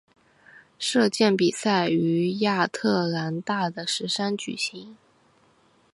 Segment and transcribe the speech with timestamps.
[0.79, 4.97] 射箭比赛于亚特兰大的石山举行。